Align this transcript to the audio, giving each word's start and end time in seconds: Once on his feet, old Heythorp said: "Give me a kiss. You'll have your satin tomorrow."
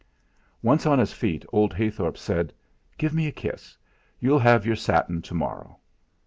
Once 0.63 0.87
on 0.87 0.97
his 0.97 1.13
feet, 1.13 1.45
old 1.53 1.75
Heythorp 1.75 2.17
said: 2.17 2.53
"Give 2.97 3.13
me 3.13 3.27
a 3.27 3.31
kiss. 3.31 3.77
You'll 4.19 4.39
have 4.39 4.65
your 4.65 4.75
satin 4.75 5.21
tomorrow." 5.21 5.77